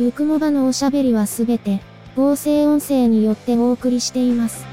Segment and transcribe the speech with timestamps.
[0.00, 1.82] ゆくもばのおしゃべりはすべて、
[2.16, 4.64] 合成音声によってお送りしています。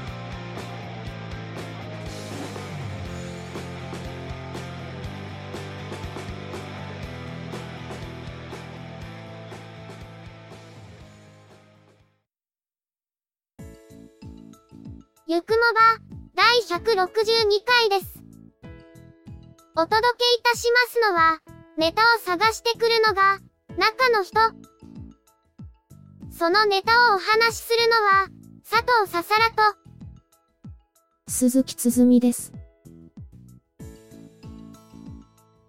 [15.26, 16.00] ゆくもば、
[16.36, 17.04] 第162
[17.66, 18.18] 回です。
[19.76, 21.42] お届けいたしますのは、
[21.76, 23.40] ネタを探してくるのが、
[23.76, 24.77] 中の人。
[26.38, 28.28] そのネタをお話しするのは、
[28.62, 29.76] 佐藤ささらと、
[31.26, 32.52] 鈴木つづみです。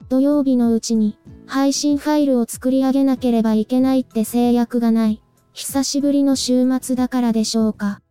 [0.10, 5.24] 土曜日のうちに、配信ファイルを作り上げなければいけないって制約がない。
[5.54, 8.02] 久しぶりの週末だからでしょうか。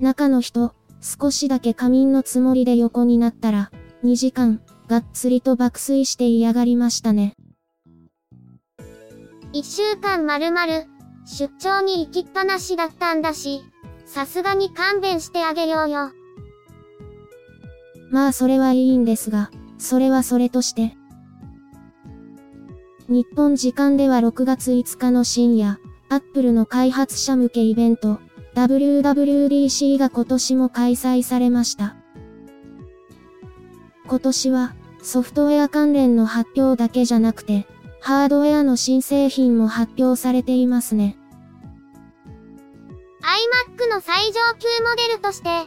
[0.00, 3.70] 中の人、少しだけ仮眠のつもりで横になったら、
[4.04, 7.36] 2時間、がっつりと爆睡して嫌がりましたね。
[9.54, 10.84] 一週間まるまる、
[11.26, 13.64] 出張に行きっぱなしだったんだし、
[14.04, 16.12] さすがに勘弁してあげようよ。
[18.10, 20.96] まあそれはいいんですが、それはそれとして。
[23.08, 28.20] 日本時間では6月5日の深夜、アップルの開発者向けイベント、
[28.54, 31.96] WWDC が今年も開催されました。
[34.06, 37.66] 今年は、ソフトウェア関連の発表だけじゃなくて、
[38.06, 41.18] ハードウェアの新製品も発表されていますね。
[43.18, 45.66] iMac の最上級モデルとして、iMac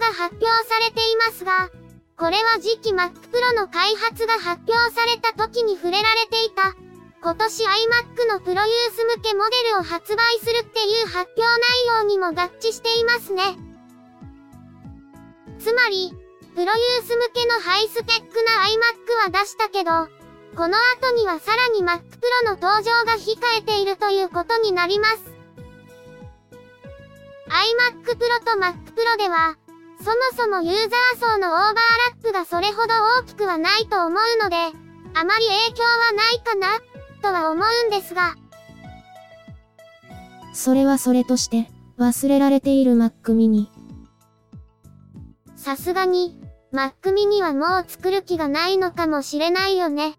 [0.00, 1.70] が発表されていますが、
[2.16, 6.74] これは次期 Mac Pro の開発が発表された時に触れられていた。
[7.22, 11.42] 今年 iMac のプロユース向けモデルを発売するっていう発表
[11.86, 13.56] 内容にも合致していますね。
[15.60, 16.12] つまり、
[16.56, 20.15] プロユース向けのハイスペックな iMac は出したけど、
[20.56, 25.36] この後にはさらに Mac Pro の登場が控えているということになります。
[27.48, 29.56] iMac Pro と Mac Pro では、
[29.98, 31.80] そもそもユーザー層のオーバーラ
[32.18, 34.56] ップがそれほど大きくはないと思うので、
[35.14, 36.80] あまり影響はないかな、
[37.20, 38.34] とは思うんですが、
[40.54, 41.68] それはそれとして、
[41.98, 43.66] 忘れられている Mac mini。
[45.54, 46.40] さすがに、
[46.72, 50.16] Mac mini はもう作る気がないのかもしれないよね。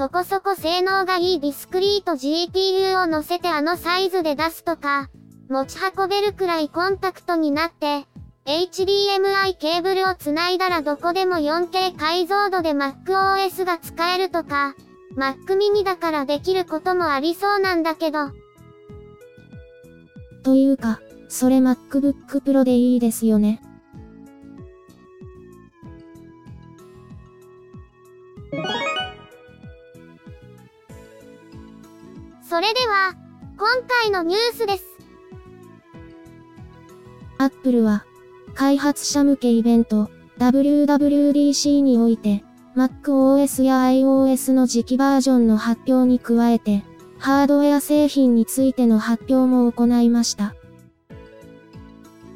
[0.00, 5.10] そこそこ性能がいいディスクリート GPU を乗せてあのサイズで出すとか、
[5.50, 8.06] 持ち運べるくらいコンパクトになって、
[8.46, 14.74] HDMI ケーブルをつないだらどこでも 4K 解像度で MacOS が使えるとか、
[15.18, 18.30] Mac mini だからできることもありそうなんだけど、
[20.42, 23.60] というか、それ MacBook Pro でいいですよね。
[32.50, 33.14] それでは、
[33.56, 34.84] 今回のニュースです。
[37.38, 38.04] Apple は、
[38.56, 42.42] 開発者向けイベント、WWDC において、
[42.74, 46.82] MacOS や iOS の次期バージョンの発表に加えて、
[47.20, 50.56] ハードウェア製品についての発表も行いました。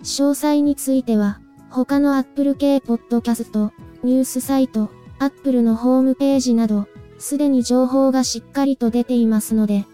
[0.05, 3.73] 詳細については、他の Apple 系ポッドキャスト、
[4.05, 6.87] ニュースサイト、Apple のホームページなど、
[7.19, 9.87] すでに情報がしっかりと出ていますので、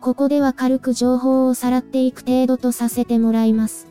[0.00, 3.88] ここでは軽く情報をさらっていく程度とさせてもらいます。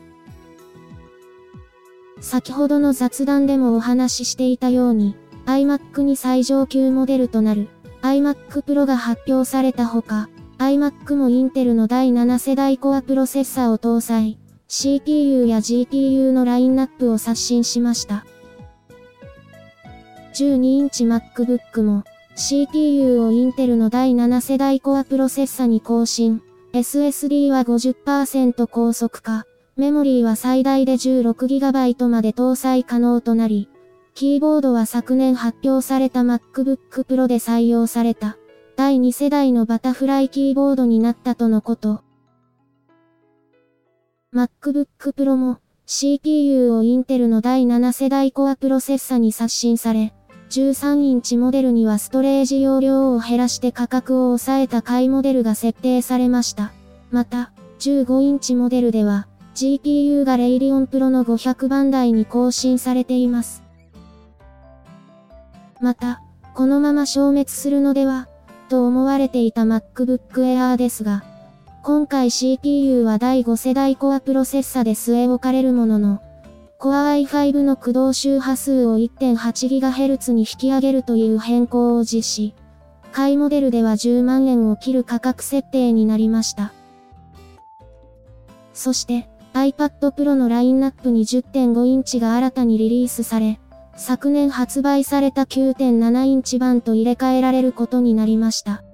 [2.20, 7.68] 先ほどの雑談でもお話ししていたように、iMac に最上級モデルとなる
[8.02, 10.28] iMac Pro が発表されたほか、
[10.58, 18.24] iMac もインテルの第7世代コアプロセッサーを搭載、CPU や GPU のラインナップを刷新しました。
[20.34, 22.04] 12インチ MacBook も、
[22.40, 26.40] CPU をインテルの第7世代コアプロセッサに更新、
[26.72, 29.44] SSD は50%高速化、
[29.76, 33.68] メモリーは最大で 16GB まで搭載可能となり、
[34.14, 38.38] キーボードは昨年発表された MacBook Pro で採用された、
[38.76, 42.04] 第2世代のバタフライキーボードになったとのこと。
[44.32, 50.14] MacBook Pro も、CPU をインテルの第7世代コアプロセッサに刷新され、
[50.50, 56.72] 13インチモデルにはストレージ容量を減らして価格を抑えた買いモデルが設定されました。
[57.10, 63.62] また、15インチモデルでは、GPU がレイリオンプロの500番台に更新されています。
[65.80, 66.22] また、
[66.54, 68.28] このまま消滅するのでは、
[68.70, 71.24] と思われていた MacBook Air ですが、
[71.82, 76.22] 今回 CPU は第5世代コアプロセッサで据え置かれるものの、
[76.80, 82.54] Core i5 の駆動周波数を 1.8GHz に引き上げるという変更を実施。
[83.10, 86.72] 買いモデルでは10万円を切る価格設定になりました。
[88.74, 93.58] そして、iPad Pro のラインナップに10.5インチが新たにリリースされ、
[93.96, 98.84] 昨年発売された9.7インチ版と入れ替えられることになりました。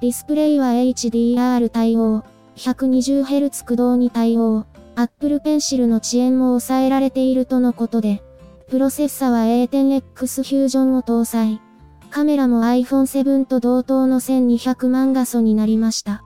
[0.00, 2.24] ディスプレイは HDR 対応、
[2.56, 4.64] 120Hz 駆動に対応、
[5.02, 8.22] Apple Pencil の遅延も抑えられているとのことで、
[8.68, 11.62] プロセッサは A10X フュージョンを搭載。
[12.10, 16.22] カメラも iPhone 7と同等の1200万画素になりました。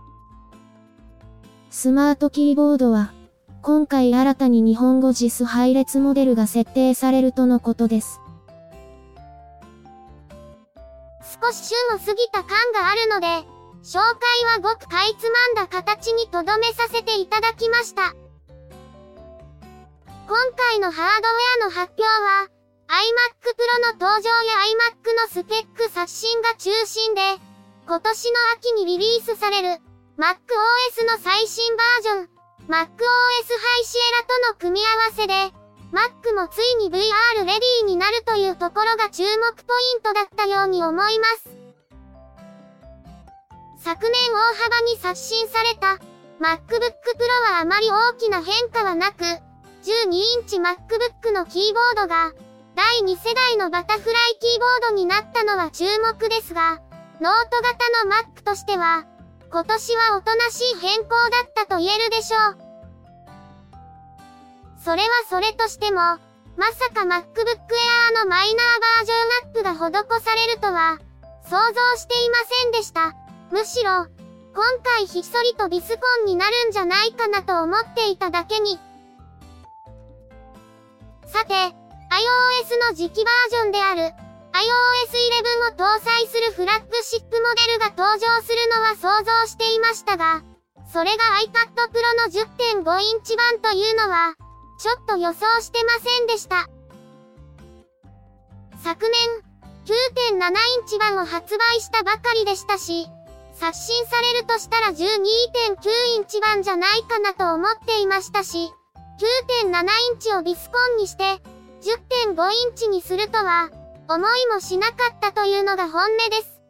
[1.71, 3.13] スマートキーボードは、
[3.63, 8.21] 今回新たに日本語 JIS 配列モデルが設定されるとのことです。
[11.41, 13.27] 少し旬を過ぎた感があるので、
[13.85, 18.15] 紹介はごくかいつまんだ形にとどめさせていただきました。
[20.27, 22.49] 今回のハードウェアの発表は、
[22.89, 27.21] iMac Pro の登場や iMac のスペック刷新が中心で、
[27.87, 29.69] 今年の秋にリリースされる
[30.17, 32.29] MacOS の最新バージョン、
[32.69, 35.35] MacOS High Sierra との組み合わせで、
[35.93, 41.51] Mac もついに VR レディーになるというところが注目ポイントだったように思います。
[43.77, 45.99] 昨年大幅に刷新された
[46.41, 49.23] MacBook Pro はあまり大きな変化はなく、
[49.85, 52.33] 12インチ MacBook のキーボードが
[52.75, 56.81] 第2世代のバタフライキーボードになったのは注目ですが、
[57.21, 59.05] ノート型の Mac としては
[59.51, 62.57] 今年はおとなしい変更だったと言えるでしょう。
[64.83, 66.19] それはそれとしても、ま
[66.73, 68.67] さか MacBook Air のマイナー
[68.97, 70.99] バージョンアップが施されるとは、
[71.45, 73.15] 想像していませんでした。
[73.51, 74.07] むしろ、
[74.55, 78.79] 今回ひっそりとビスコンになるんじゃないかなと思っていただけに。
[81.35, 81.75] さて、iOS
[82.91, 84.15] の次期バージョンである iOS
[85.67, 90.45] 11を搭載するフラッグシップモデルが登場するのは想像していましたが、
[90.87, 94.35] それが iPad Pro の10.5インチ版というのは、
[94.79, 96.69] ちょっと予想してませんでした。
[98.85, 103.09] 昨年、9.7インチ版を発売したばかりでしたし、
[103.55, 105.03] 刷新されるとしたら12.9
[106.15, 108.73] インチ版じゃないかなと思っていましたし、
[109.15, 111.25] 9.7インチをビスコンにして、
[111.83, 113.71] 10.5インチにするとは、
[114.09, 116.61] 思いもしなかったというのが本音です。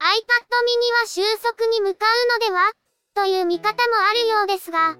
[0.00, 0.10] iPad mini
[1.00, 2.06] は収束に向か
[2.40, 2.72] うのでは？
[3.14, 3.78] という見方も
[4.10, 4.96] あるようですが、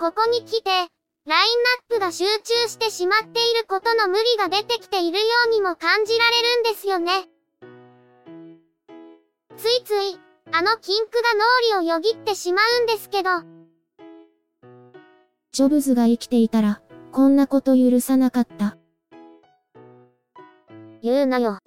[0.00, 7.28] ここに来て、ラインナップが集中してしまっていることの無理が出てきているようにも感じられるんですよね。
[9.56, 10.18] ついつい、
[10.52, 11.34] あのキンクが
[11.70, 13.55] 脳裏をよぎってしまうんですけど。
[15.56, 16.82] ジョブズが生きていたら、
[17.12, 18.76] こんなこと許さなかった。
[21.00, 21.60] 言うなよ。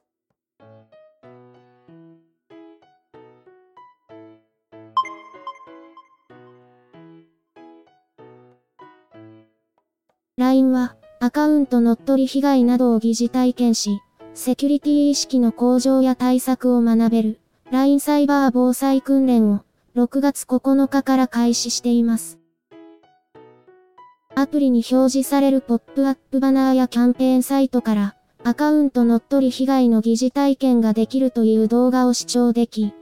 [10.37, 14.01] LINE は、アカウント乗っ取り被害などを疑似体験し、
[14.35, 17.39] セキュリティ意識の向上や対策を学べる、
[17.71, 19.61] LINE サイバー防災訓練を、
[19.95, 22.38] 6月9日から開始しています。
[24.39, 28.15] アプリに表示されるポップアップバナーやキャンペーンサイトから、
[28.45, 32.93] アカウント乗っ取り被害の疑似体験ができるという動画を視聴でき、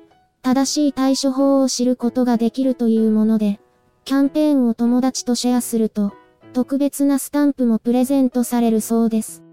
[0.42, 3.60] 正しい対処法を知ることができるというもので、
[4.04, 6.14] キャンペーンを友達とシェアすると、
[6.54, 9.44] 特別なスタンプもプレゼントされるそうです。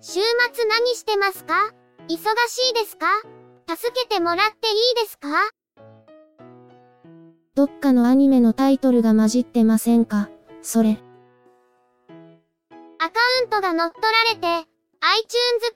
[0.00, 0.20] 週
[0.52, 1.72] 末何してますか？
[2.08, 3.06] 忙しいですか？
[3.68, 5.28] 助けてもらっていいですか？
[7.54, 10.30] どっかのアニメのタイトルが混じってませんか？
[10.62, 10.98] それ。
[12.98, 14.66] アカウントが乗っ取られて、iTunes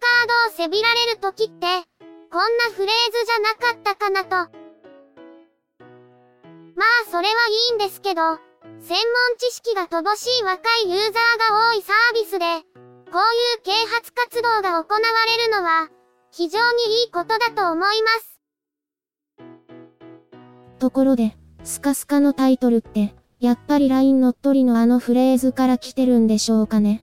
[0.00, 1.66] カードをせびられる時って、
[2.33, 4.30] こんなフレーズじゃなかったかなと。
[6.76, 7.35] まあそれは
[7.71, 8.23] いいんですけど、
[8.80, 12.47] 専門知識が乏しい若いユーザーが多いサービスで、
[13.12, 15.00] こういう啓発活動が行わ
[15.37, 15.90] れるのは、
[16.30, 18.40] 非常にいいことだと思います。
[20.78, 27.02] ところで、スカスカのタイトルって、やっぱり LINE 乗っ取りのあのフレーズから来てるんでしょうかね。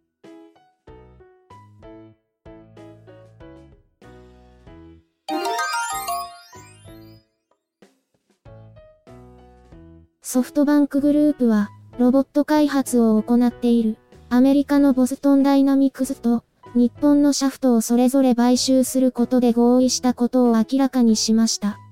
[10.22, 13.98] ソフトバンクグループは、ロボット開発を行っている、
[14.30, 21.83] アメリカのボストンダイナミクスと、日本のシャフトをそれぞれ買収することで合意したことを明らかにしました。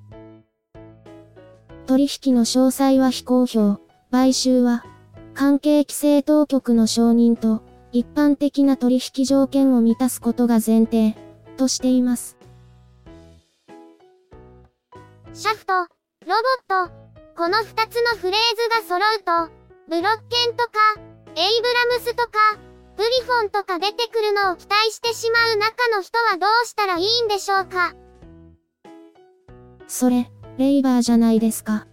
[1.91, 3.81] 取引の詳細は非公表、
[4.11, 4.85] 買収は、
[5.33, 11.17] 関係規制当局の承認と、一般的な取引条件を満たすことが前提、
[11.57, 12.37] としています。
[15.33, 15.87] シャフト、ロ
[16.69, 16.93] ボット、
[17.35, 19.53] この二つのフレーズが揃うと、
[19.89, 20.71] ブロッケンとか、
[21.35, 22.29] エイブラムスとか、
[22.95, 27.93] プリフォンとか出てくるのを期待してしまう中の人はどうしたらいいんでしょうか？
[29.89, 31.87] それ、レイバーじゃないですか。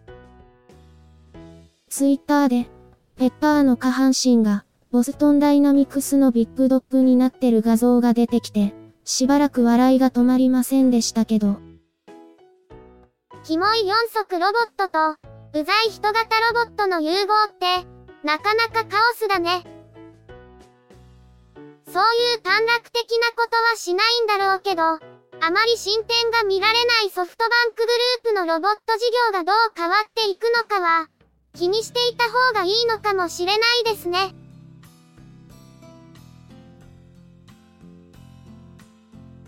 [1.88, 2.68] ツイッターで、
[3.16, 11.56] ペッパーの下半身が、ボストンダイナミクスのビッグドッグになってる画像が出てきて、しばらく笑いが止まりませんでしたけど。
[13.42, 15.12] キモい4足ロボットと、
[15.58, 16.22] うざい人型
[16.52, 17.86] ロボットの融合って、
[18.22, 19.64] なかなかカオスだね。
[21.86, 31.08] そういう短絡的なことはしないんだろうけど、あまり進展が見られないソフトバンクグループのロボット事業がどう変わっていくのかは、
[31.54, 34.34] 気にしていた方がいいのかもしれないですね。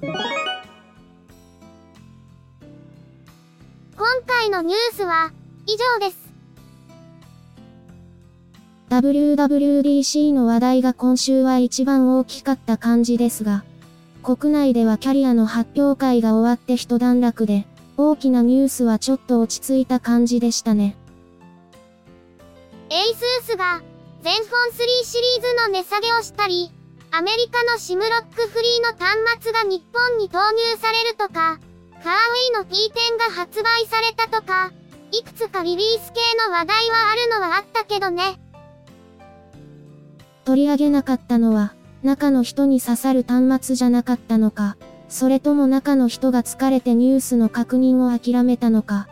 [0.01, 0.09] 今
[4.27, 5.33] 回のニュースは
[5.67, 6.31] 以上です。
[8.89, 13.63] WWDC の話題が今週は一番大きかった感じですが、
[14.23, 20.97] 国内ではキャリアの発表会が終わって一段落で、大きなニュースはちょっと落ち着いた感じでしたね。
[22.91, 23.83] ASUS が、
[24.23, 26.71] ZenFone 3シリーズの値下げをしたり、
[27.13, 31.59] アメリカのシムロックフリーの端末が日本に投入されるとか、
[32.03, 34.73] カーウェイの P10 が発売されたとか、
[35.13, 38.41] いくつかリリース系の話題はあるのはあったけどね。
[40.45, 44.77] 取り上げなかったのは、中の人に刺さる端末じゃなかったのか、
[45.09, 49.09] それとも中の人が疲れてニュースの確認を諦めたのか。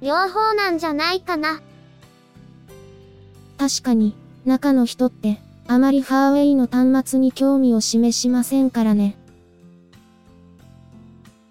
[0.00, 1.60] 両方なんじゃないかな。
[3.58, 9.16] 確かに、中の人って、あまりファーウェイの端末に興味を示しませんからね。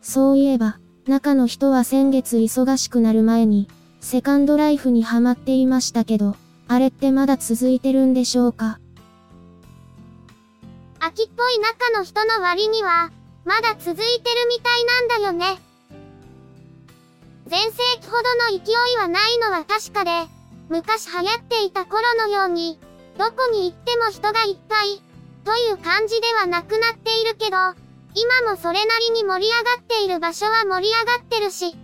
[0.01, 3.67] そういえば、中の人は先月忙しくなる前に、
[4.01, 6.35] セカンドライフにハマっていましたけど、
[6.67, 8.79] あれってまだ続いてるんでしょうか？
[11.05, 13.11] 秋っぽい中の人の割には、
[13.43, 15.59] まだ続いてるみたいなんだよね。
[17.49, 20.11] 前世紀ほどの勢いはないのは確かで、
[20.69, 22.79] 昔流行っていた頃のように、
[23.17, 25.01] どこに行っても人がいっぱい、
[25.43, 27.57] という感じではなくなっているけど、
[28.15, 31.75] 今もそれなりに盛り上がっている場所は盛り上がってるし。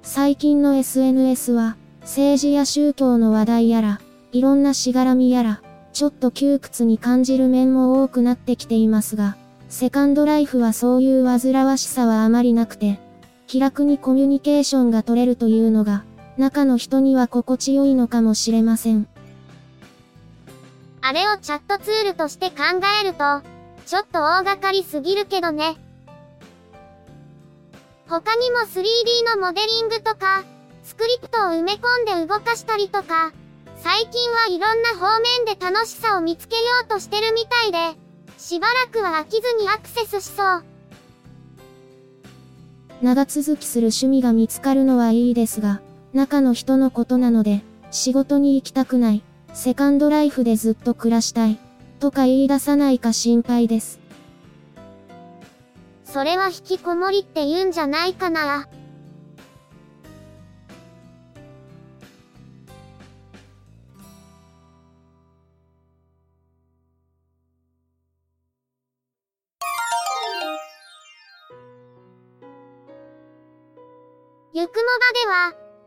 [0.00, 4.00] 最近の SNS は、政治や宗教の話題やら、
[4.32, 5.60] いろんなしがらみやら、
[5.94, 9.36] ちょっと窮屈に感じる面も多くなってきていますが、
[9.68, 12.98] セカンドライフはそういう煩わしさはあまりなくて、
[13.46, 16.02] 気楽にコミュニケーションが取れるというのが、
[16.36, 19.06] 中の人には心地よいのかもしれません。
[21.00, 22.56] あれをチャットツールとして考
[23.00, 23.42] えると、
[23.86, 25.76] ちょっと大掛かりすぎるけどね。
[28.08, 30.42] 他にも 3D のモデリングとか、
[30.82, 33.32] スクリプトを埋め込んで動かしたりとか、
[33.84, 38.00] 最近はいろんな方面で楽しさを見つけようとしてるみたいで、
[38.38, 40.64] しばらくは飽きずにアクセスしそう。
[43.02, 45.82] 長続きする趣味が見つかるのはいいですが、
[46.14, 47.60] 中の人のことなので、
[47.90, 49.22] 仕事に行きたくない、
[49.52, 51.58] セカンドライフでずっと暮らしたい、
[52.00, 54.00] とか言い出さないか心配です。
[56.06, 58.66] それは引きこもりって言うんじゃないかな。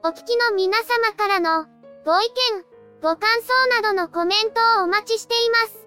[0.07, 1.65] お聞きの皆様からの、
[2.05, 2.63] ご意見、
[3.01, 5.85] ご感想などのコメントをお待ちしています。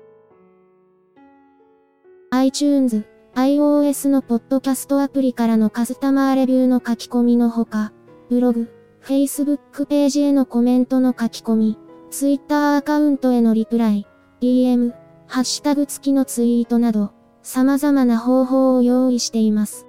[2.30, 7.94] iTunes、iOS のポッドキャストアプリからのカスタマーレビューの書き込みのほか、
[8.28, 8.68] ブログ、
[9.02, 11.78] Facebook ページへのコメントの書き込み、
[12.10, 14.06] Twitter アカウントへのリプライ、
[14.42, 14.92] DM、
[15.28, 19.86] ハッシュタグ付きのツイートなど、様々な方法を用意しています。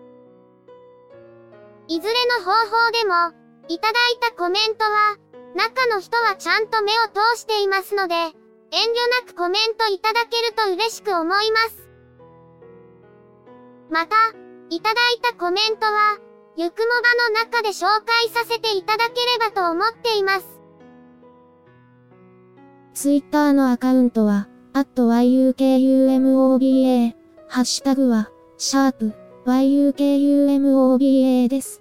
[1.90, 3.41] いずれの方法でも、
[3.72, 5.16] いただいたコメントは、
[5.56, 8.34] 中の人はちゃんと目を通していますので、遠慮
[9.26, 11.90] なくコメントいただけると嬉しく思います。
[13.90, 14.34] また、
[14.70, 16.18] いただいたコメントは、
[16.58, 20.60] ゆくもばの中で紹介させていただければと思っています。
[22.94, 27.14] ツイッターのアカウントは、at yukumoba、
[27.48, 29.14] ハッシュタグは、シャープ
[29.46, 31.81] yukumoba です。